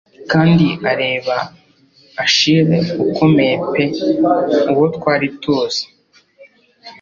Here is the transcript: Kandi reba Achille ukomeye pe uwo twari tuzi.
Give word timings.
Kandi 0.31 0.67
reba 1.01 1.35
Achille 2.23 2.77
ukomeye 3.05 3.55
pe 3.71 3.83
uwo 4.71 4.85
twari 4.95 5.27
tuzi. 5.41 5.83